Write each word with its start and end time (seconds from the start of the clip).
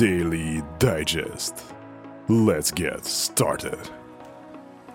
Daily 0.00 0.62
Digest. 0.78 1.74
Let's 2.26 2.70
get 2.70 3.04
started. 3.04 3.99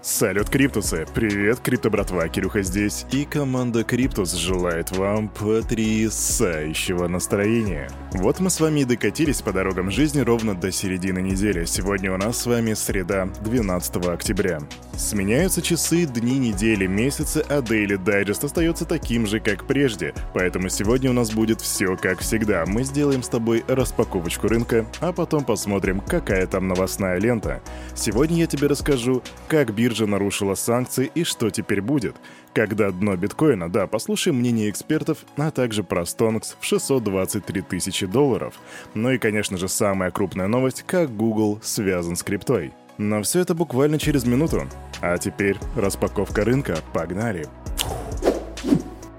Салют, 0.08 0.51
Криптусы! 0.51 1.08
Привет, 1.16 1.62
Крипто 1.62 1.90
братва, 1.90 2.27
Кирюха 2.27 2.61
здесь, 2.61 3.08
и 3.11 3.25
команда 3.25 3.83
Криптус 3.83 4.33
желает 4.33 4.96
вам 4.96 5.30
потрясающего 5.30 7.08
настроения. 7.08 7.89
Вот 8.12 8.39
мы 8.39 8.52
с 8.52 8.60
вами 8.60 8.82
и 8.82 8.86
докатились 8.86 9.41
по 9.41 9.52
дорогам 9.52 9.89
жизни 9.89 10.20
ровно 10.20 10.54
до 10.54 10.71
середины 10.71 11.23
недели. 11.23 11.66
Сегодня 11.66 12.14
у 12.14 12.18
нас 12.18 12.38
с 12.38 12.46
вами 12.46 12.76
среда, 12.76 13.30
12 13.41 14.05
октября. 14.05 14.60
Сменяются 14.96 15.64
часы, 15.64 16.06
дни, 16.06 16.38
недели, 16.38 16.86
месяцы, 16.86 17.44
а 17.50 17.62
Daily 17.62 17.98
Digest 17.98 18.46
остается 18.46 18.86
таким 18.86 19.26
же, 19.26 19.40
как 19.40 19.66
прежде. 19.66 20.14
Поэтому 20.36 20.70
сегодня 20.70 21.10
у 21.10 21.14
нас 21.14 21.32
будет 21.32 21.62
все 21.62 21.98
как 21.98 22.20
всегда. 22.20 22.64
Мы 22.68 22.84
сделаем 22.84 23.24
с 23.24 23.28
тобой 23.28 23.66
распаковочку 23.68 24.48
рынка, 24.50 24.86
а 25.02 25.12
потом 25.12 25.44
посмотрим, 25.44 26.00
какая 26.00 26.46
там 26.46 26.68
новостная 26.68 27.18
лента. 27.18 27.64
Сегодня 27.96 28.37
я 28.37 28.47
тебе 28.47 28.68
расскажу, 28.68 29.24
как 29.47 29.74
биржа 29.74 29.95
биржа 29.96 30.08
нарушила 30.08 30.56
санкции 30.56 31.10
и 31.16 31.24
что 31.24 31.50
теперь 31.50 31.82
будет. 31.82 32.16
Когда 32.54 32.91
дно 32.91 33.16
биткоина, 33.16 33.70
да, 33.70 33.88
послушаем 33.88 34.38
мнение 34.38 34.70
экспертов, 34.70 35.20
а 35.38 35.52
также 35.52 35.84
про 35.84 36.05
Стонкс 36.05 36.58
в 36.59 36.66
623 36.66 37.62
тысячи 37.62 38.05
долларов. 38.05 38.55
Ну 38.94 39.12
и, 39.12 39.18
конечно 39.18 39.58
же, 39.58 39.68
самая 39.68 40.12
крупная 40.12 40.48
новость, 40.48 40.84
как 40.85 41.16
Google 41.16 41.59
связан 41.63 42.16
с 42.16 42.23
криптой. 42.23 42.73
Но 42.98 43.21
все 43.23 43.40
это 43.40 43.55
буквально 43.55 43.98
через 43.98 44.26
минуту. 44.26 44.68
А 45.02 45.18
теперь 45.18 45.58
распаковка 45.76 46.43
рынка. 46.43 46.77
Погнали! 46.93 47.48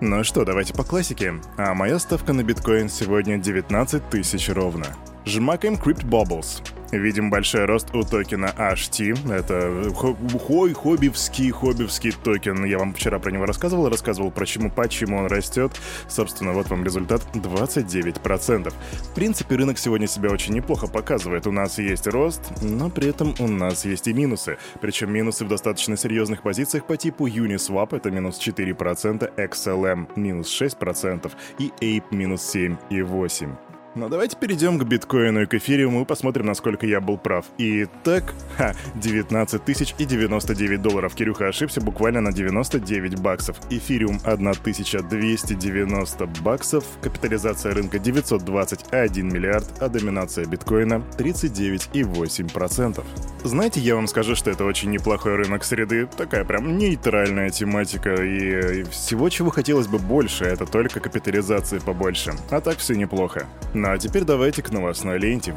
Ну 0.00 0.24
что, 0.24 0.44
давайте 0.44 0.74
по 0.74 0.84
классике. 0.84 1.34
А 1.56 1.74
моя 1.74 1.98
ставка 1.98 2.34
на 2.34 2.42
биткоин 2.42 2.90
сегодня 2.90 3.38
19 3.38 4.10
тысяч 4.10 4.50
ровно. 4.50 4.86
Жмакаем 5.26 5.74
Crypt 5.74 6.04
Bubbles. 6.04 6.62
Видим 6.92 7.30
большой 7.30 7.64
рост 7.64 7.92
у 7.92 8.04
токена 8.04 8.54
HT. 8.56 9.32
Это 9.32 9.92
хой, 10.38 10.72
хоббивский, 10.72 11.50
хоббивский 11.50 12.12
токен. 12.12 12.64
Я 12.64 12.78
вам 12.78 12.94
вчера 12.94 13.18
про 13.18 13.32
него 13.32 13.44
рассказывал, 13.44 13.88
рассказывал 13.88 14.30
про 14.30 14.46
чему, 14.46 14.70
почему 14.70 15.18
он 15.18 15.26
растет. 15.26 15.72
Собственно, 16.06 16.52
вот 16.52 16.70
вам 16.70 16.84
результат 16.84 17.22
29%. 17.34 18.72
В 18.72 19.14
принципе, 19.16 19.56
рынок 19.56 19.78
сегодня 19.78 20.06
себя 20.06 20.30
очень 20.30 20.54
неплохо 20.54 20.86
показывает. 20.86 21.48
У 21.48 21.52
нас 21.52 21.80
есть 21.80 22.06
рост, 22.06 22.42
но 22.62 22.88
при 22.88 23.08
этом 23.08 23.34
у 23.40 23.48
нас 23.48 23.84
есть 23.84 24.06
и 24.06 24.12
минусы. 24.12 24.58
Причем 24.80 25.12
минусы 25.12 25.44
в 25.44 25.48
достаточно 25.48 25.96
серьезных 25.96 26.42
позициях 26.42 26.86
по 26.86 26.96
типу 26.96 27.26
Uniswap, 27.26 27.96
это 27.96 28.12
минус 28.12 28.38
4%, 28.38 29.34
XLM 29.36 30.08
минус 30.14 30.62
6% 30.62 31.32
и 31.58 31.72
Ape 31.80 32.04
минус 32.12 32.54
7,8%. 32.54 33.56
Но 33.96 34.08
давайте 34.10 34.36
перейдем 34.36 34.78
к 34.78 34.84
биткоину 34.84 35.42
и 35.42 35.46
к 35.46 35.54
эфириуму 35.54 36.02
и 36.02 36.04
посмотрим, 36.04 36.44
насколько 36.44 36.86
я 36.86 37.00
был 37.00 37.16
прав. 37.16 37.46
Итак, 37.56 38.34
ха, 38.58 38.74
19 38.96 39.64
тысяч 39.64 39.94
и 39.96 40.04
99 40.04 40.82
долларов. 40.82 41.14
Кирюха 41.14 41.48
ошибся 41.48 41.80
буквально 41.80 42.20
на 42.20 42.30
99 42.30 43.18
баксов. 43.20 43.56
Эфириум 43.70 44.20
1290 44.22 46.26
баксов. 46.42 46.84
Капитализация 47.00 47.72
рынка 47.72 47.98
921 47.98 49.32
миллиард, 49.32 49.66
а 49.80 49.88
доминация 49.88 50.44
биткоина 50.44 51.02
39,8%. 51.16 53.02
Знаете, 53.44 53.80
я 53.80 53.94
вам 53.94 54.08
скажу, 54.08 54.34
что 54.34 54.50
это 54.50 54.66
очень 54.66 54.90
неплохой 54.90 55.36
рынок 55.36 55.64
среды. 55.64 56.06
Такая 56.18 56.44
прям 56.44 56.76
нейтральная 56.76 57.48
тематика. 57.48 58.22
И 58.22 58.82
всего, 58.90 59.30
чего 59.30 59.48
хотелось 59.48 59.86
бы 59.86 59.98
больше, 59.98 60.44
это 60.44 60.66
только 60.66 61.00
капитализации 61.00 61.78
побольше. 61.78 62.34
А 62.50 62.60
так 62.60 62.76
все 62.76 62.94
неплохо. 62.94 63.46
А 63.88 63.98
теперь 63.98 64.24
давайте 64.24 64.62
к 64.62 64.72
новостной 64.72 65.16
ленте. 65.16 65.54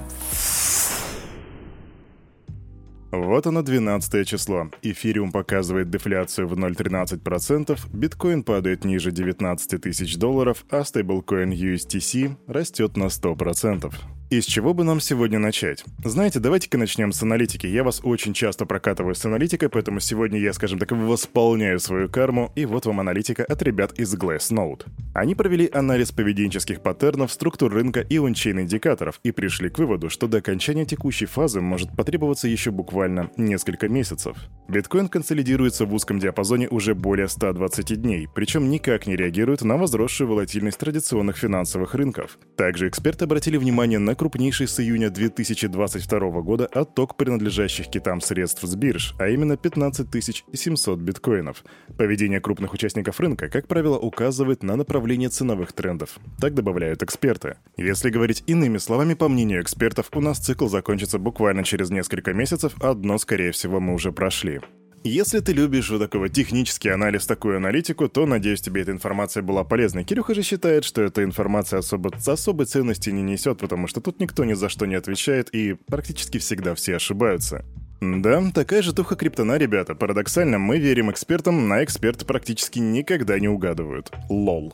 Вот 3.12 3.48
оно 3.48 3.64
12 3.64 4.28
число. 4.28 4.70
Эфириум 4.84 5.32
показывает 5.32 5.90
дефляцию 5.90 6.48
в 6.48 6.54
0,13%, 6.54 7.80
биткоин 7.92 8.44
падает 8.44 8.86
ниже 8.86 9.12
19 9.12 9.82
тысяч 9.82 10.16
долларов, 10.18 10.64
а 10.70 10.84
стейблкоин 10.84 11.52
USTC 11.52 12.36
растет 12.46 12.98
на 12.98 13.06
100%. 13.06 13.92
И 14.30 14.42
с 14.42 14.46
чего 14.46 14.76
бы 14.76 14.84
нам 14.84 15.00
сегодня 15.00 15.40
начать? 15.40 15.84
Знаете, 16.04 16.40
давайте-ка 16.40 16.78
начнем 16.78 17.12
с 17.12 17.24
аналитики. 17.24 17.66
Я 17.66 17.84
вас 17.84 18.00
очень 18.04 18.36
часто 18.36 18.68
прокатываю 18.68 19.16
с 19.16 19.26
аналитикой, 19.26 19.70
поэтому 19.70 20.00
сегодня 20.00 20.40
я, 20.40 20.54
скажем 20.54 20.78
так, 20.78 20.92
восполняю 20.92 21.80
свою 21.80 22.10
карму, 22.10 22.52
и 22.56 22.66
вот 22.66 22.86
вам 22.86 23.00
аналитика 23.00 23.44
от 23.44 23.64
ребят 23.64 23.98
из 23.98 24.14
Glassnode. 24.14 24.86
Они 25.16 25.34
провели 25.34 25.68
анализ 25.74 26.12
поведенческих 26.12 26.82
паттернов, 26.82 27.32
структур 27.32 27.74
рынка 27.74 28.02
и 28.02 28.20
ончейн 28.20 28.60
индикаторов 28.60 29.20
и 29.24 29.32
пришли 29.32 29.68
к 29.72 29.80
выводу, 29.80 30.12
что 30.12 30.28
до 30.28 30.38
окончания 30.38 30.86
текущей 30.86 31.26
фазы 31.26 31.60
может 31.60 31.96
потребоваться 31.96 32.48
еще 32.48 32.70
буквально 32.70 33.32
несколько 33.36 33.90
месяцев. 33.90 34.38
Биткоин 34.68 35.08
консолидируется 35.08 35.86
в 35.86 35.94
узком 35.96 36.20
диапазоне 36.20 36.70
уже 36.70 36.94
более 36.94 37.30
120 37.30 38.00
дней, 38.00 38.28
причем 38.36 38.70
никак 38.70 39.08
не 39.08 39.16
реагирует 39.16 39.64
на 39.64 39.78
возросшую 39.78 40.28
волатильность 40.28 40.78
традиционных 40.78 41.38
финансовых 41.38 41.96
рынков. 41.96 42.38
Также 42.56 42.88
эксперты 42.88 43.26
обратили 43.26 43.58
внимание 43.58 43.98
на 43.98 44.19
крупнейший 44.20 44.68
с 44.68 44.78
июня 44.82 45.10
2022 45.10 46.42
года 46.42 46.66
отток 46.66 47.16
принадлежащих 47.16 47.88
китам 47.88 48.20
средств 48.20 48.62
с 48.62 48.76
бирж, 48.76 49.16
а 49.18 49.30
именно 49.30 49.56
15 49.56 50.08
700 50.52 51.00
биткоинов. 51.00 51.64
Поведение 51.98 52.42
крупных 52.42 52.74
участников 52.74 53.22
рынка, 53.22 53.48
как 53.48 53.70
правило, 53.70 53.98
указывает 53.98 54.62
на 54.62 54.76
направление 54.76 55.30
ценовых 55.30 55.72
трендов. 55.72 56.20
Так 56.38 56.54
добавляют 56.54 57.02
эксперты. 57.02 57.60
Если 57.78 58.10
говорить 58.10 58.44
иными 58.46 58.78
словами, 58.78 59.14
по 59.14 59.30
мнению 59.30 59.62
экспертов, 59.62 60.10
у 60.14 60.20
нас 60.20 60.40
цикл 60.40 60.68
закончится 60.68 61.18
буквально 61.18 61.64
через 61.64 61.90
несколько 61.90 62.34
месяцев, 62.34 62.74
а 62.82 62.94
дно, 62.96 63.20
скорее 63.20 63.54
всего, 63.54 63.80
мы 63.80 63.94
уже 63.94 64.12
прошли. 64.12 64.60
Если 65.04 65.40
ты 65.40 65.54
любишь 65.54 65.90
вот 65.90 66.00
такой 66.00 66.20
вот 66.20 66.34
технический 66.34 66.90
анализ, 66.90 67.26
такую 67.26 67.58
аналитику, 67.58 68.10
то, 68.10 68.26
надеюсь, 68.26 68.62
тебе 68.62 68.82
эта 68.82 68.92
информация 68.92 69.42
была 69.42 69.64
полезной. 69.64 70.04
Кирюха 70.04 70.34
же 70.34 70.44
считает, 70.44 70.84
что 70.84 71.02
эта 71.02 71.24
информация 71.24 71.80
особо, 71.80 72.12
особой 72.28 72.66
ценности 72.66 73.10
не 73.10 73.22
несет, 73.22 73.60
потому 73.60 73.88
что 73.88 74.02
тут 74.02 74.20
никто 74.20 74.44
ни 74.44 74.54
за 74.54 74.68
что 74.68 74.86
не 74.86 74.96
отвечает, 74.96 75.50
и 75.54 75.74
практически 75.74 76.38
всегда 76.38 76.76
все 76.76 76.98
ошибаются. 76.98 77.64
Да, 78.02 78.44
такая 78.54 78.82
же 78.82 78.94
туха 78.94 79.16
криптона, 79.16 79.58
ребята. 79.58 79.96
Парадоксально, 79.96 80.58
мы 80.58 80.80
верим 80.80 81.12
экспертам, 81.12 81.70
на 81.70 81.84
эксперты 81.84 82.26
практически 82.26 82.80
никогда 82.80 83.40
не 83.40 83.48
угадывают. 83.48 84.12
Лол. 84.30 84.74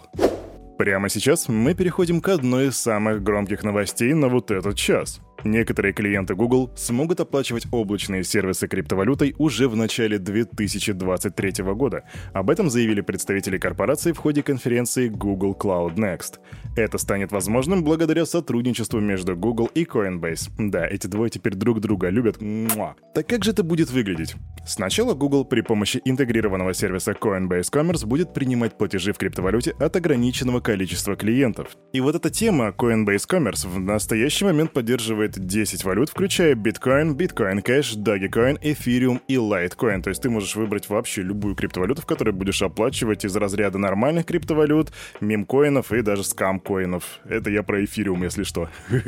Прямо 0.78 1.08
сейчас 1.10 1.48
мы 1.48 1.74
переходим 1.76 2.20
к 2.20 2.30
одной 2.30 2.68
из 2.68 2.78
самых 2.78 3.24
громких 3.24 3.64
новостей 3.64 4.14
на 4.14 4.28
вот 4.28 4.52
этот 4.52 4.76
час. 4.76 5.22
Некоторые 5.46 5.94
клиенты 5.94 6.34
Google 6.34 6.72
смогут 6.76 7.20
оплачивать 7.20 7.68
облачные 7.72 8.24
сервисы 8.24 8.68
криптовалютой 8.68 9.36
уже 9.38 9.70
в 9.70 9.76
начале 9.76 10.18
2023 10.18 11.64
года. 11.76 12.04
Об 12.34 12.50
этом 12.50 12.72
заявили 12.72 13.02
представители 13.02 13.60
корпорации 13.60 14.12
в 14.12 14.18
ходе 14.18 14.42
конференции 14.42 15.08
Google 15.08 15.54
Cloud 15.54 15.98
Next. 15.98 16.40
Это 16.76 16.98
станет 16.98 17.32
возможным 17.32 17.84
благодаря 17.84 18.26
сотрудничеству 18.26 19.00
между 19.00 19.36
Google 19.36 19.70
и 19.76 19.84
Coinbase. 19.84 20.50
Да, 20.58 20.88
эти 20.88 21.06
двое 21.06 21.30
теперь 21.30 21.54
друг 21.54 21.80
друга 21.80 22.10
любят. 22.10 22.42
Муа. 22.42 22.96
Так 23.14 23.28
как 23.28 23.44
же 23.44 23.52
это 23.52 23.64
будет 23.64 23.92
выглядеть? 23.92 24.36
Сначала 24.66 25.14
Google 25.14 25.46
при 25.46 25.62
помощи 25.62 26.02
интегрированного 26.04 26.74
сервиса 26.74 27.12
Coinbase 27.12 27.72
Commerce 27.72 28.06
будет 28.08 28.34
принимать 28.34 28.80
платежи 28.80 29.14
в 29.14 29.18
криптовалюте 29.20 29.76
от 29.80 29.96
ограниченного 29.96 30.60
количества 30.60 31.16
клиентов. 31.16 31.78
И 31.94 32.02
вот 32.02 32.16
эта 32.16 32.32
тема 32.32 32.74
Coinbase 32.76 33.30
Commerce 33.30 33.68
в 33.68 33.80
настоящий 33.80 34.44
момент 34.44 34.74
поддерживает 34.74 35.35
10 35.40 35.84
валют, 35.84 36.10
включая 36.10 36.56
биткоин, 36.56 37.16
биткоин 37.16 37.62
кэш, 37.62 37.96
Dogecoin, 37.96 38.58
эфириум 38.62 39.22
и 39.28 39.36
Litecoin. 39.36 40.02
То 40.02 40.10
есть 40.10 40.22
ты 40.22 40.30
можешь 40.30 40.56
выбрать 40.56 40.90
вообще 40.90 41.22
любую 41.22 41.56
криптовалюту, 41.56 42.02
в 42.02 42.06
которой 42.06 42.32
будешь 42.32 42.62
оплачивать 42.62 43.26
из 43.26 43.36
разряда 43.36 43.78
нормальных 43.78 44.26
криптовалют, 44.26 44.92
мемкоинов 45.22 45.92
и 45.92 46.02
даже 46.02 46.24
скамкоинов. 46.24 47.20
Это 47.26 47.50
я 47.50 47.64
про 47.64 47.84
эфириум, 47.84 48.24
если 48.24 48.44
что. 48.44 48.70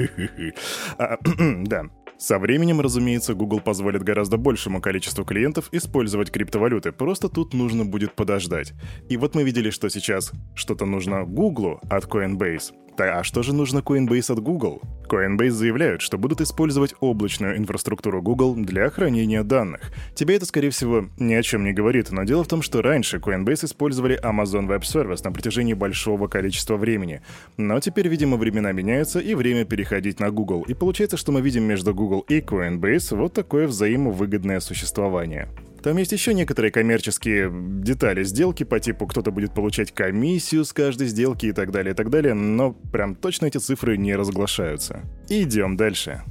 А, 0.97 1.17
да. 1.63 1.85
Со 2.17 2.39
временем, 2.39 2.81
разумеется, 2.81 3.35
Google 3.35 3.59
позволит 3.59 4.01
гораздо 4.01 4.37
большему 4.37 4.81
количеству 4.81 5.23
клиентов 5.23 5.69
использовать 5.71 6.31
криптовалюты, 6.31 6.91
просто 6.91 7.29
тут 7.29 7.53
нужно 7.53 7.85
будет 7.85 8.15
подождать. 8.15 8.73
И 9.07 9.17
вот 9.17 9.35
мы 9.35 9.43
видели, 9.43 9.69
что 9.69 9.87
сейчас 9.89 10.31
что-то 10.55 10.85
нужно 10.85 11.25
Google 11.25 11.79
от 11.89 12.05
Coinbase. 12.05 12.73
А 12.99 13.23
что 13.23 13.43
же 13.43 13.53
нужно 13.53 13.79
Coinbase 13.79 14.33
от 14.33 14.39
Google? 14.39 14.81
Coinbase 15.07 15.51
заявляют, 15.51 16.01
что 16.01 16.17
будут 16.17 16.41
использовать 16.41 16.95
облачную 16.99 17.55
инфраструктуру 17.55 18.23
Google 18.23 18.55
для 18.55 18.89
хранения 18.89 19.43
данных. 19.43 19.91
Тебе 20.15 20.35
это, 20.35 20.47
скорее 20.47 20.71
всего, 20.71 21.05
ни 21.19 21.35
о 21.35 21.43
чем 21.43 21.63
не 21.63 21.73
говорит, 21.73 22.09
но 22.09 22.23
дело 22.23 22.43
в 22.43 22.47
том, 22.47 22.63
что 22.63 22.81
раньше 22.81 23.17
Coinbase 23.17 23.65
использовали 23.65 24.19
Amazon 24.23 24.67
Web 24.67 24.81
Service 24.81 25.21
на 25.23 25.31
протяжении 25.31 25.75
большого 25.75 26.27
количества 26.27 26.75
времени. 26.75 27.21
Но 27.57 27.79
теперь, 27.79 28.07
видимо, 28.07 28.35
времена 28.35 28.71
меняются 28.71 29.19
и 29.19 29.35
время 29.35 29.63
переходить 29.63 30.19
на 30.19 30.31
Google. 30.31 30.63
И 30.63 30.73
получается, 30.73 31.17
что 31.17 31.31
мы 31.31 31.41
видим 31.41 31.65
между 31.65 31.93
Google 31.93 32.06
и 32.27 32.39
Coinbase 32.39 33.15
вот 33.15 33.33
такое 33.33 33.67
взаимовыгодное 33.67 34.59
существование. 34.59 35.49
Там 35.83 35.97
есть 35.97 36.11
еще 36.11 36.33
некоторые 36.33 36.71
коммерческие 36.71 37.49
детали 37.53 38.23
сделки 38.23 38.63
по 38.63 38.79
типу 38.79 39.07
кто-то 39.07 39.31
будет 39.31 39.53
получать 39.53 39.93
комиссию 39.93 40.65
с 40.65 40.73
каждой 40.73 41.07
сделки 41.07 41.45
и 41.45 41.51
так 41.51 41.71
далее, 41.71 41.93
и 41.93 41.95
так 41.95 42.09
далее, 42.09 42.33
но 42.33 42.73
прям 42.73 43.15
точно 43.15 43.45
эти 43.45 43.57
цифры 43.57 43.97
не 43.97 44.15
разглашаются. 44.15 45.01
Идем 45.29 45.77
дальше. 45.77 46.23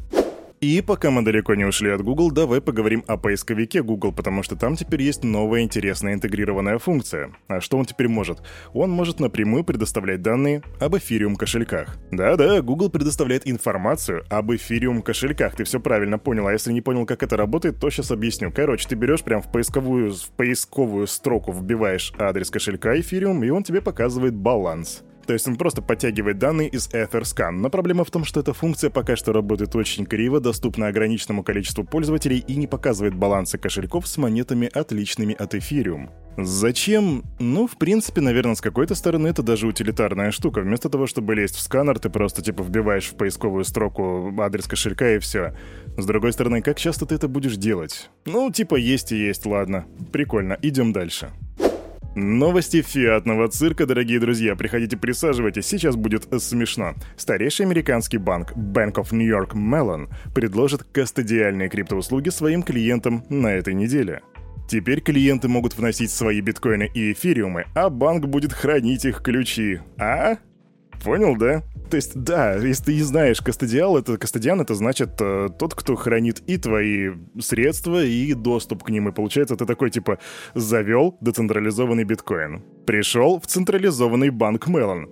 И 0.63 0.81
пока 0.81 1.11
мы 1.11 1.23
далеко 1.23 1.55
не 1.55 1.67
ушли 1.67 1.91
от 1.91 2.01
Google, 2.01 2.31
давай 2.31 2.63
поговорим 2.63 3.05
о 3.07 3.19
поисковике 3.19 3.83
Google, 3.83 4.13
потому 4.13 4.43
что 4.43 4.57
там 4.57 4.75
теперь 4.75 5.03
есть 5.03 5.23
новая 5.23 5.61
интересная 5.61 6.15
интегрированная 6.15 6.79
функция. 6.79 7.31
А 7.47 7.61
что 7.61 7.77
он 7.77 7.85
теперь 7.85 8.09
может? 8.09 8.39
Он 8.73 8.91
может 8.91 9.21
напрямую 9.21 9.65
предоставлять 9.65 10.23
данные 10.23 10.63
об 10.81 10.97
эфириум 10.97 11.37
кошельках. 11.37 11.99
Да-да, 12.11 12.63
Google 12.63 12.89
предоставляет 12.89 13.47
информацию 13.47 14.25
об 14.31 14.51
эфириум 14.51 15.03
кошельках. 15.03 15.57
Ты 15.57 15.65
все 15.65 15.79
правильно 15.79 16.19
понял, 16.19 16.47
а 16.47 16.53
если 16.53 16.73
не 16.73 16.81
понял, 16.81 17.05
как 17.05 17.23
это 17.23 17.37
работает, 17.37 17.79
то 17.79 17.91
сейчас 17.91 18.11
объясню. 18.11 18.51
Короче, 18.51 18.89
ты 18.89 18.95
берешь 18.95 19.23
прям 19.23 19.43
в 19.43 19.53
поисковую, 19.53 20.15
в 20.15 20.31
поисковую 20.31 21.07
строку 21.07 21.53
вбиваешь 21.53 22.15
адрес 22.19 22.51
кошелька 22.51 22.99
эфириум, 22.99 23.45
и 23.45 23.51
он 23.51 23.63
тебе 23.63 23.83
показывает 23.83 24.35
баланс. 24.35 25.03
То 25.27 25.33
есть 25.33 25.49
он 25.49 25.57
просто 25.57 25.83
подтягивает 25.83 26.39
данные 26.39 26.69
из 26.69 26.89
Etherscan. 26.89 27.51
Но 27.51 27.71
проблема 27.71 28.05
в 28.05 28.11
том, 28.11 28.25
что 28.25 28.41
эта 28.41 28.53
функция 28.53 28.91
пока 28.91 29.17
что 29.17 29.33
работает 29.33 29.75
очень 29.75 30.07
криво, 30.07 30.41
доступна 30.41 30.89
ограниченному 30.89 31.43
количеству 31.43 31.85
пользователей 31.85 32.45
и 32.47 32.57
не 32.57 32.67
показывает 32.67 33.15
балансы 33.15 33.59
кошельков 33.59 34.07
с 34.07 34.17
монетами, 34.17 34.71
отличными 34.73 35.35
от 35.35 35.55
Ethereum. 35.55 36.11
Зачем? 36.39 37.25
Ну, 37.39 37.67
в 37.67 37.79
принципе, 37.79 38.21
наверное, 38.21 38.55
с 38.55 38.61
какой-то 38.61 38.95
стороны 38.95 39.29
это 39.29 39.43
даже 39.43 39.67
утилитарная 39.67 40.31
штука. 40.31 40.61
Вместо 40.61 40.91
того, 40.91 41.07
чтобы 41.07 41.35
лезть 41.35 41.57
в 41.57 41.61
сканер, 41.61 41.99
ты 41.99 42.11
просто 42.11 42.43
типа 42.43 42.63
вбиваешь 42.63 43.07
в 43.07 43.17
поисковую 43.17 43.65
строку 43.65 44.33
адрес 44.39 44.67
кошелька 44.67 45.15
и 45.15 45.19
все. 45.19 45.57
С 45.97 46.05
другой 46.05 46.33
стороны, 46.33 46.61
как 46.61 46.79
часто 46.79 47.07
ты 47.07 47.15
это 47.15 47.27
будешь 47.27 47.57
делать? 47.57 48.11
Ну, 48.27 48.51
типа 48.51 48.77
есть 48.77 49.13
и 49.13 49.17
есть, 49.17 49.47
ладно. 49.47 49.87
Прикольно, 50.13 50.59
идем 50.61 50.93
дальше. 50.93 51.31
Новости 52.17 52.81
фиатного 52.81 53.47
цирка, 53.49 53.85
дорогие 53.85 54.19
друзья. 54.19 54.57
Приходите, 54.57 54.97
присаживайтесь, 54.97 55.67
сейчас 55.67 55.97
будет 55.97 56.27
смешно. 56.43 56.95
Старейший 57.19 57.67
американский 57.67 58.17
банк 58.17 58.53
Bank 58.57 58.95
of 58.95 59.09
New 59.13 59.29
York 59.29 59.55
Mellon 59.55 60.09
предложит 60.35 60.83
кастодиальные 60.83 61.69
криптоуслуги 61.69 62.31
своим 62.31 62.63
клиентам 62.63 63.23
на 63.29 63.49
этой 63.49 63.75
неделе. 63.75 64.23
Теперь 64.67 65.03
клиенты 65.03 65.49
могут 65.49 65.77
вносить 65.77 66.11
свои 66.11 66.41
биткоины 66.41 66.91
и 66.95 67.13
эфириумы, 67.13 67.67
а 67.75 67.91
банк 67.91 68.25
будет 68.25 68.55
хранить 68.55 69.05
их 69.05 69.21
ключи. 69.21 69.81
А? 69.99 70.39
Понял, 71.05 71.37
да? 71.37 71.63
То 71.91 71.97
есть, 71.97 72.21
да, 72.21 72.55
если 72.57 72.85
ты 72.85 72.95
не 72.95 73.03
знаешь, 73.03 73.41
кастодиал, 73.41 73.97
это 73.97 74.19
кастодиан, 74.19 74.61
это 74.61 74.75
значит 74.75 75.11
э, 75.21 75.49
тот, 75.57 75.75
кто 75.75 75.95
хранит 75.95 76.41
и 76.47 76.57
твои 76.59 77.11
средства, 77.41 78.05
и 78.05 78.35
доступ 78.35 78.83
к 78.83 78.91
ним. 78.91 79.09
И 79.09 79.13
получается, 79.13 79.57
ты 79.57 79.67
такой, 79.67 79.91
типа, 79.91 80.19
завел 80.55 81.17
децентрализованный 81.21 82.05
биткоин. 82.05 82.65
Пришел 82.87 83.41
в 83.41 83.47
централизованный 83.47 84.31
банк 84.31 84.67
Мелон. 84.67 85.09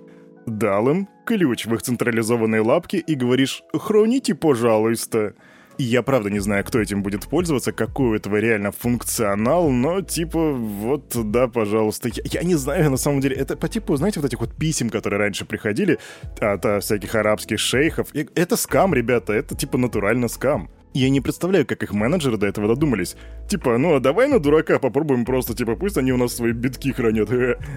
Дал 0.46 0.90
им 0.90 1.08
ключ 1.26 1.66
в 1.66 1.74
их 1.74 1.82
централизованные 1.82 2.60
лапки 2.60 2.96
и 2.96 3.14
говоришь 3.14 3.62
«храните, 3.72 4.34
пожалуйста». 4.34 5.34
Я 5.78 6.02
правда 6.02 6.30
не 6.30 6.38
знаю, 6.38 6.64
кто 6.64 6.80
этим 6.80 7.02
будет 7.02 7.26
пользоваться, 7.26 7.72
какой 7.72 8.06
у 8.06 8.14
этого 8.14 8.36
реально 8.36 8.70
функционал, 8.70 9.70
но 9.70 10.02
типа 10.02 10.52
вот, 10.52 11.12
да, 11.30 11.48
пожалуйста. 11.48 12.08
Я, 12.08 12.22
я 12.24 12.42
не 12.44 12.54
знаю, 12.54 12.90
на 12.90 12.96
самом 12.96 13.20
деле, 13.20 13.36
это 13.36 13.56
по 13.56 13.68
типу, 13.68 13.96
знаете, 13.96 14.20
вот 14.20 14.26
этих 14.26 14.40
вот 14.40 14.54
писем, 14.54 14.88
которые 14.88 15.18
раньше 15.18 15.44
приходили 15.44 15.98
от, 16.40 16.64
от 16.64 16.84
всяких 16.84 17.14
арабских 17.16 17.58
шейхов. 17.58 18.08
Это 18.14 18.56
скам, 18.56 18.94
ребята, 18.94 19.32
это 19.32 19.56
типа 19.56 19.76
натурально 19.78 20.28
скам. 20.28 20.70
Я 20.92 21.10
не 21.10 21.20
представляю, 21.20 21.66
как 21.66 21.82
их 21.82 21.92
менеджеры 21.92 22.36
до 22.36 22.46
этого 22.46 22.68
додумались. 22.68 23.16
Типа, 23.48 23.76
ну 23.78 23.96
а 23.96 24.00
давай 24.00 24.28
на 24.28 24.38
дурака 24.38 24.78
попробуем 24.78 25.24
просто, 25.24 25.52
типа, 25.52 25.74
пусть 25.74 25.98
они 25.98 26.12
у 26.12 26.16
нас 26.16 26.36
свои 26.36 26.52
битки 26.52 26.92
хранят. 26.92 27.30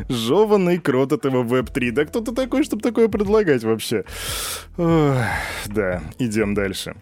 Жеванный 0.08 0.78
крот 0.78 1.14
этого 1.14 1.42
веб-3. 1.42 1.92
Да 1.92 2.06
кто 2.06 2.22
ты 2.22 2.32
такой, 2.32 2.64
чтобы 2.64 2.84
такое 2.84 3.08
предлагать 3.08 3.64
вообще? 3.64 4.04
Ох, 4.78 5.18
да, 5.66 6.04
идем 6.20 6.54
дальше. 6.54 6.96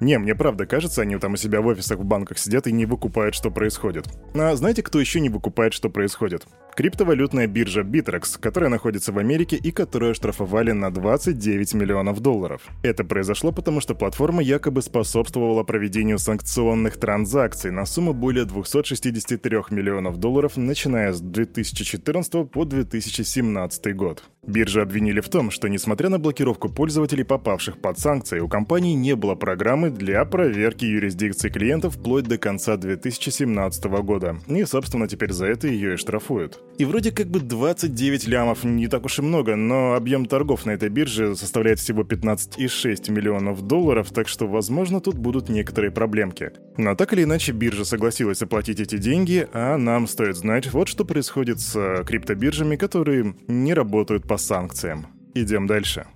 Не, 0.00 0.18
мне 0.18 0.34
правда 0.34 0.66
кажется, 0.66 1.02
они 1.02 1.16
там 1.16 1.34
у 1.34 1.36
себя 1.36 1.60
в 1.60 1.66
офисах 1.66 1.98
в 1.98 2.04
банках 2.04 2.38
сидят 2.38 2.66
и 2.66 2.72
не 2.72 2.84
выкупают, 2.84 3.34
что 3.34 3.50
происходит. 3.50 4.06
А 4.34 4.54
знаете, 4.56 4.82
кто 4.82 5.00
еще 5.00 5.20
не 5.20 5.28
выкупает, 5.28 5.72
что 5.72 5.88
происходит? 5.88 6.46
Криптовалютная 6.76 7.46
биржа 7.46 7.82
Bittrex, 7.82 8.38
которая 8.40 8.68
находится 8.68 9.12
в 9.12 9.18
Америке 9.18 9.56
и 9.56 9.70
которую 9.70 10.10
оштрафовали 10.10 10.72
на 10.72 10.90
29 10.90 11.74
миллионов 11.74 12.18
долларов. 12.18 12.62
Это 12.82 13.04
произошло 13.04 13.52
потому, 13.52 13.80
что 13.80 13.94
платформа 13.94 14.42
якобы 14.42 14.82
способствовала 14.82 15.62
проведению 15.62 16.18
санкционных 16.18 16.98
транзакций 16.98 17.70
на 17.70 17.86
сумму 17.86 18.12
более 18.12 18.44
263 18.44 19.56
миллионов 19.70 20.16
долларов, 20.16 20.56
начиная 20.56 21.12
с 21.12 21.20
2014 21.20 22.50
по 22.50 22.64
2017 22.64 23.96
год. 23.96 24.24
Биржи 24.46 24.80
обвинили 24.80 25.20
в 25.20 25.28
том, 25.28 25.50
что 25.50 25.68
несмотря 25.68 26.08
на 26.08 26.18
блокировку 26.18 26.68
пользователей, 26.68 27.24
попавших 27.24 27.78
под 27.78 27.98
санкции, 27.98 28.40
у 28.40 28.48
компании 28.48 28.94
не 28.94 29.16
было 29.16 29.34
программы 29.34 29.90
для 29.90 30.24
проверки 30.24 30.84
юрисдикции 30.84 31.48
клиентов 31.48 31.96
вплоть 31.96 32.24
до 32.24 32.38
конца 32.38 32.76
2017 32.76 33.84
года. 33.84 34.36
И, 34.46 34.64
собственно, 34.64 35.08
теперь 35.08 35.32
за 35.32 35.46
это 35.46 35.68
ее 35.68 35.94
и 35.94 35.96
штрафуют. 35.96 36.60
И 36.78 36.84
вроде 36.84 37.10
как 37.10 37.28
бы 37.28 37.40
29 37.40 38.26
лямов 38.26 38.64
не 38.64 38.88
так 38.88 39.04
уж 39.04 39.18
и 39.18 39.22
много, 39.22 39.56
но 39.56 39.94
объем 39.94 40.26
торгов 40.26 40.66
на 40.66 40.72
этой 40.72 40.88
бирже 40.88 41.36
составляет 41.36 41.78
всего 41.78 42.02
15,6 42.02 43.10
миллионов 43.10 43.62
долларов, 43.62 44.10
так 44.12 44.28
что, 44.28 44.46
возможно, 44.46 45.00
тут 45.00 45.16
будут 45.16 45.48
некоторые 45.48 45.90
проблемки. 45.90 46.52
Но 46.76 46.96
так 46.96 47.12
или 47.12 47.22
иначе, 47.22 47.52
биржа 47.52 47.84
согласилась 47.84 48.42
оплатить 48.42 48.80
эти 48.80 48.98
деньги, 48.98 49.46
а 49.52 49.76
нам 49.76 50.08
стоит 50.08 50.36
знать, 50.36 50.72
вот 50.72 50.88
что 50.88 51.04
происходит 51.04 51.60
с 51.60 51.76
э, 51.76 52.04
криптобиржами, 52.04 52.76
которые 52.76 53.36
не 53.46 53.74
работают 53.74 54.26
по 54.26 54.36
санкциям. 54.36 55.06
Идем 55.34 55.66
дальше. 55.66 56.06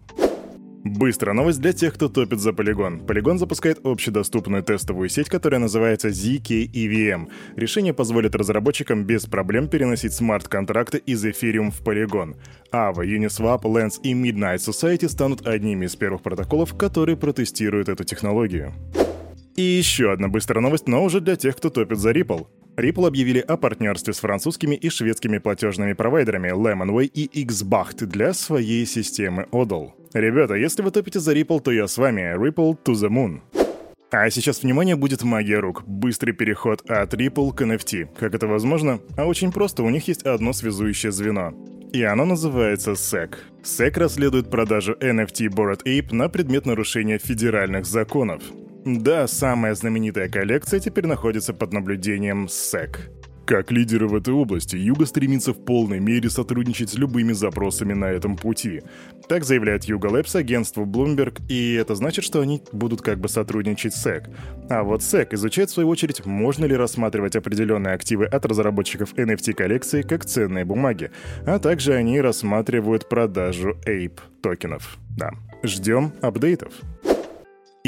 Быстро 0.85 1.33
новость 1.33 1.61
для 1.61 1.73
тех, 1.73 1.95
кто 1.95 2.09
топит 2.09 2.41
за 2.41 2.51
Polygon. 2.51 3.05
Polygon 3.05 3.37
запускает 3.37 3.85
общедоступную 3.85 4.63
тестовую 4.63 5.09
сеть, 5.09 5.29
которая 5.29 5.61
называется 5.61 6.09
ZK-EVM. 6.09 7.29
Решение 7.57 7.93
позволит 7.93 8.35
разработчикам 8.35 9.05
без 9.05 9.27
проблем 9.27 9.69
переносить 9.69 10.13
смарт-контракты 10.13 10.99
из 10.99 11.25
Ethereum 11.25 11.71
в 11.71 11.83
Polygon. 11.83 12.37
Ava, 12.73 13.05
Uniswap, 13.05 13.63
Lens 13.63 14.01
и 14.03 14.15
Midnight 14.15 14.59
Society 14.59 15.09
станут 15.09 15.47
одними 15.47 15.87
из 15.87 15.97
первых 15.97 16.23
протоколов, 16.23 16.77
которые 16.77 17.17
протестируют 17.17 17.89
эту 17.89 18.05
технологию. 18.05 18.73
И 19.59 19.63
еще 19.63 20.13
одна 20.13 20.29
быстрая 20.29 20.63
новость, 20.63 20.87
но 20.87 21.03
уже 21.03 21.21
для 21.21 21.35
тех, 21.35 21.57
кто 21.57 21.69
топит 21.69 21.99
за 21.99 22.13
Ripple. 22.13 22.47
Ripple 22.77 23.09
объявили 23.09 23.41
о 23.41 23.57
партнерстве 23.57 24.15
с 24.15 24.21
французскими 24.21 24.77
и 24.77 24.89
шведскими 24.89 25.39
платежными 25.39 25.95
провайдерами 25.95 26.51
Lemonway 26.51 27.07
и 27.07 27.45
Xbacht 27.45 28.07
для 28.07 28.35
своей 28.35 28.87
системы 28.87 29.49
ODL. 29.51 29.91
Ребята, 30.15 30.55
если 30.55 30.83
вы 30.83 30.93
топите 30.93 31.19
за 31.19 31.35
Ripple, 31.35 31.61
то 31.61 31.73
я 31.73 31.89
с 31.89 31.99
вами. 31.99 32.37
Ripple 32.37 32.79
to 32.85 32.93
the 32.93 33.09
moon. 33.09 33.41
А 34.13 34.31
сейчас, 34.31 34.63
внимание, 34.63 34.95
будет 34.95 35.25
магия 35.25 35.59
рук. 35.59 35.83
Быстрый 35.85 36.31
переход 36.31 36.89
от 36.89 37.13
Ripple 37.15 37.53
к 37.53 37.61
NFT. 37.61 38.11
Как 38.17 38.35
это 38.35 38.47
возможно? 38.47 39.01
А 39.17 39.27
очень 39.27 39.51
просто, 39.51 39.83
у 39.83 39.91
них 39.91 40.07
есть 40.07 40.23
одно 40.23 40.53
связующее 40.53 41.11
звено. 41.11 41.53
И 41.93 42.05
оно 42.05 42.27
называется 42.27 42.93
SEC. 42.93 43.35
SEC 43.65 43.99
расследует 43.99 44.53
продажу 44.53 44.93
NFT 45.01 45.49
Bored 45.49 45.83
Ape 45.85 46.15
на 46.15 46.29
предмет 46.29 46.65
нарушения 46.65 47.19
федеральных 47.19 47.87
законов. 47.87 48.41
Да, 48.85 49.27
самая 49.27 49.75
знаменитая 49.75 50.29
коллекция 50.29 50.81
теперь 50.81 51.07
находится 51.07 51.53
под 51.53 51.73
наблюдением 51.73 52.47
SEC. 52.47 53.11
Как 53.49 53.73
лидеры 53.73 54.09
в 54.09 54.15
этой 54.15 54.35
области, 54.35 54.77
Юга 54.77 55.07
стремится 55.07 55.55
в 55.55 55.65
полной 55.65 56.01
мере 56.01 56.29
сотрудничать 56.29 56.91
с 56.91 56.97
любыми 56.97 57.33
запросами 57.33 57.95
на 57.95 58.05
этом 58.05 58.37
пути. 58.37 58.83
Так 59.27 59.45
заявляет 59.45 59.85
Юга 59.85 60.09
Labs 60.09 60.37
агентству 60.39 60.85
Bloomberg, 60.85 61.41
и 61.49 61.73
это 61.73 61.95
значит, 61.95 62.27
что 62.27 62.43
они 62.43 62.63
будут 62.73 63.01
как 63.01 63.19
бы 63.19 63.31
сотрудничать 63.31 63.95
с 63.95 64.07
SEC. 64.07 64.31
А 64.69 64.83
вот 64.83 65.01
SEC 65.01 65.35
изучает 65.35 65.71
в 65.71 65.73
свою 65.73 65.89
очередь, 65.89 66.27
можно 66.27 66.67
ли 66.67 66.77
рассматривать 66.77 67.37
определенные 67.37 67.95
активы 67.95 68.27
от 68.27 68.45
разработчиков 68.45 69.15
NFT-коллекции 69.15 70.03
как 70.03 70.27
ценные 70.27 70.67
бумаги, 70.67 71.11
а 71.47 71.59
также 71.59 71.95
они 71.95 72.21
рассматривают 72.21 73.09
продажу 73.09 73.79
APE 73.87 74.21
токенов. 74.43 74.99
Да. 75.17 75.31
Ждем 75.63 76.13
апдейтов. 76.21 76.75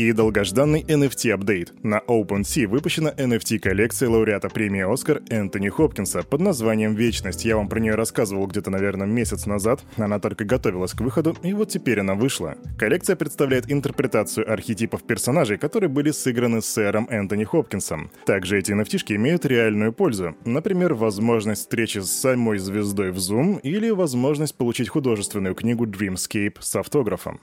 И 0.01 0.13
долгожданный 0.13 0.81
NFT-апдейт. 0.81 1.75
На 1.83 1.99
OpenSea 1.99 2.67
выпущена 2.67 3.11
NFT-коллекция 3.11 4.09
лауреата 4.09 4.49
премии 4.49 4.91
«Оскар» 4.91 5.21
Энтони 5.29 5.69
Хопкинса 5.69 6.23
под 6.23 6.41
названием 6.41 6.95
«Вечность». 6.95 7.45
Я 7.45 7.59
вам 7.59 7.69
про 7.69 7.81
нее 7.81 7.97
рассказывал 7.97 8.47
где-то, 8.47 8.71
наверное, 8.71 9.07
месяц 9.07 9.45
назад. 9.45 9.83
Она 9.99 10.19
только 10.19 10.47
готовилась 10.47 10.95
к 10.95 11.03
выходу, 11.03 11.37
и 11.43 11.53
вот 11.53 11.69
теперь 11.69 12.01
она 12.01 12.15
вышла. 12.15 12.57
Коллекция 12.79 13.15
представляет 13.15 13.71
интерпретацию 13.71 14.51
архетипов 14.51 15.03
персонажей, 15.03 15.59
которые 15.59 15.91
были 15.91 16.13
сыграны 16.13 16.63
сэром 16.63 17.07
Энтони 17.11 17.45
Хопкинсом. 17.45 18.11
Также 18.25 18.59
эти 18.59 18.73
nft 18.73 19.15
имеют 19.17 19.45
реальную 19.45 19.93
пользу. 19.93 20.35
Например, 20.47 20.95
возможность 20.95 21.61
встречи 21.61 21.99
с 21.99 22.11
самой 22.11 22.57
звездой 22.57 23.11
в 23.11 23.19
Zoom 23.19 23.61
или 23.61 23.91
возможность 23.91 24.55
получить 24.55 24.89
художественную 24.89 25.55
книгу 25.55 25.85
Dreamscape 25.85 26.57
с 26.59 26.75
автографом. 26.77 27.39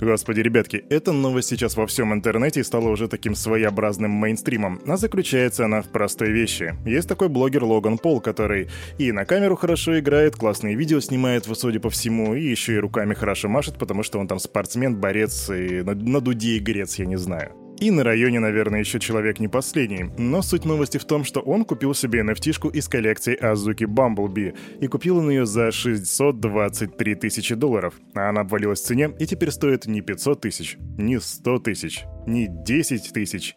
Господи, 0.00 0.40
ребятки, 0.40 0.84
эта 0.90 1.12
новость 1.12 1.48
сейчас 1.48 1.74
во 1.76 1.86
всем 1.86 2.12
интернете 2.12 2.62
стала 2.62 2.90
уже 2.90 3.08
таким 3.08 3.34
своеобразным 3.34 4.10
мейнстримом, 4.10 4.82
а 4.86 4.98
заключается 4.98 5.64
она 5.64 5.80
в 5.80 5.88
простой 5.88 6.30
вещи. 6.32 6.74
Есть 6.84 7.08
такой 7.08 7.28
блогер 7.28 7.64
Логан 7.64 7.96
Пол, 7.96 8.20
который 8.20 8.68
и 8.98 9.10
на 9.10 9.24
камеру 9.24 9.56
хорошо 9.56 9.98
играет, 9.98 10.36
классные 10.36 10.74
видео 10.74 11.00
снимает, 11.00 11.46
судя 11.46 11.80
по 11.80 11.88
всему, 11.88 12.34
и 12.34 12.44
еще 12.44 12.74
и 12.74 12.78
руками 12.78 13.14
хорошо 13.14 13.48
машет, 13.48 13.78
потому 13.78 14.02
что 14.02 14.18
он 14.18 14.28
там 14.28 14.38
спортсмен, 14.38 14.96
борец 14.96 15.48
и 15.48 15.82
на, 15.82 15.94
на 15.94 16.20
дуде 16.20 16.58
игрец, 16.58 16.98
я 16.98 17.06
не 17.06 17.16
знаю. 17.16 17.65
И 17.78 17.90
на 17.90 18.04
районе, 18.04 18.40
наверное, 18.40 18.80
еще 18.80 18.98
человек 18.98 19.38
не 19.38 19.48
последний. 19.48 20.10
Но 20.16 20.40
суть 20.42 20.64
новости 20.64 20.96
в 20.96 21.04
том, 21.04 21.24
что 21.24 21.40
он 21.40 21.64
купил 21.64 21.94
себе 21.94 22.20
nft 22.20 22.72
из 22.72 22.88
коллекции 22.88 23.36
Азуки 23.36 23.84
Бамблби. 23.84 24.54
И 24.80 24.86
купил 24.86 25.18
он 25.18 25.30
ее 25.30 25.44
за 25.44 25.70
623 25.70 27.14
тысячи 27.16 27.54
долларов. 27.54 27.94
А 28.14 28.30
она 28.30 28.40
обвалилась 28.40 28.80
в 28.80 28.84
цене 28.84 29.10
и 29.18 29.26
теперь 29.26 29.50
стоит 29.50 29.86
не 29.86 30.00
500 30.00 30.40
тысяч, 30.40 30.76
не 30.96 31.20
100 31.20 31.58
тысяч, 31.58 32.04
не 32.26 32.46
10 32.48 33.12
тысяч, 33.12 33.56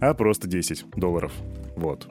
а 0.00 0.14
просто 0.14 0.48
10 0.48 0.84
долларов. 0.96 1.32
Вот. 1.76 2.08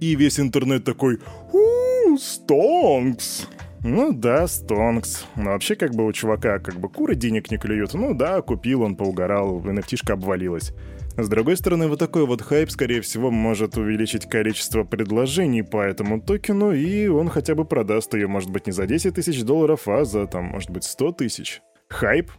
И 0.00 0.16
весь 0.16 0.40
интернет 0.40 0.84
такой 0.84 1.20
«Ууу, 1.52 2.18
стонкс!» 2.18 3.46
Ну 3.84 4.12
да, 4.12 4.46
Стонкс. 4.46 5.26
Но 5.34 5.50
вообще 5.50 5.74
как 5.74 5.92
бы 5.94 6.06
у 6.06 6.12
чувака 6.12 6.60
как 6.60 6.76
бы 6.76 6.88
куры 6.88 7.16
денег 7.16 7.50
не 7.50 7.58
клюют. 7.58 7.94
Ну 7.94 8.14
да, 8.14 8.40
купил 8.40 8.82
он, 8.82 8.94
поугорал, 8.94 9.60
nft 9.60 10.12
обвалилась. 10.12 10.72
С 11.16 11.28
другой 11.28 11.56
стороны, 11.56 11.88
вот 11.88 11.98
такой 11.98 12.24
вот 12.24 12.40
хайп, 12.40 12.70
скорее 12.70 13.02
всего, 13.02 13.30
может 13.30 13.76
увеличить 13.76 14.28
количество 14.28 14.84
предложений 14.84 15.62
по 15.62 15.82
этому 15.82 16.22
токену, 16.22 16.72
и 16.72 17.06
он 17.08 17.28
хотя 17.28 17.54
бы 17.54 17.66
продаст 17.66 18.14
ее, 18.14 18.28
может 18.28 18.50
быть, 18.50 18.66
не 18.66 18.72
за 18.72 18.86
10 18.86 19.14
тысяч 19.14 19.42
долларов, 19.42 19.86
а 19.88 20.04
за, 20.04 20.26
там, 20.26 20.44
может 20.44 20.70
быть, 20.70 20.84
100 20.84 21.12
тысяч. 21.12 21.60
Хайп? 21.90 22.30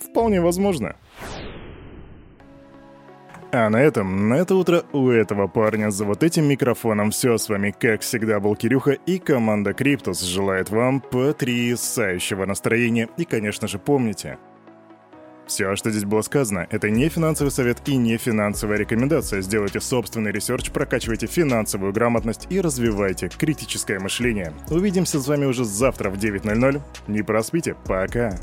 Вполне 0.00 0.40
возможно. 0.40 0.96
А 3.56 3.70
на 3.70 3.76
этом, 3.76 4.28
на 4.28 4.34
это 4.34 4.56
утро 4.56 4.82
у 4.92 5.10
этого 5.10 5.46
парня 5.46 5.92
за 5.92 6.04
вот 6.04 6.24
этим 6.24 6.44
микрофоном 6.46 7.12
все 7.12 7.38
с 7.38 7.48
вами, 7.48 7.72
как 7.78 8.00
всегда, 8.00 8.40
был 8.40 8.56
Кирюха 8.56 8.94
и 9.06 9.20
команда 9.20 9.72
Криптус 9.74 10.22
желает 10.22 10.70
вам 10.70 11.00
потрясающего 11.00 12.46
настроения 12.46 13.08
и, 13.16 13.24
конечно 13.24 13.68
же, 13.68 13.78
помните, 13.78 14.38
все, 15.46 15.76
что 15.76 15.92
здесь 15.92 16.04
было 16.04 16.22
сказано, 16.22 16.66
это 16.68 16.90
не 16.90 17.08
финансовый 17.08 17.50
совет 17.50 17.78
и 17.86 17.94
не 17.96 18.16
финансовая 18.16 18.76
рекомендация. 18.76 19.40
Сделайте 19.40 19.80
собственный 19.80 20.32
research, 20.32 20.72
прокачивайте 20.72 21.28
финансовую 21.28 21.92
грамотность 21.92 22.48
и 22.50 22.60
развивайте 22.60 23.28
критическое 23.28 24.00
мышление. 24.00 24.52
Увидимся 24.68 25.20
с 25.20 25.28
вами 25.28 25.44
уже 25.44 25.64
завтра 25.64 26.10
в 26.10 26.18
9.00. 26.18 26.80
Не 27.06 27.22
проспите. 27.22 27.76
Пока. 27.84 28.36